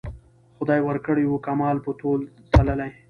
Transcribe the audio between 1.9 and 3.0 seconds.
تول تللی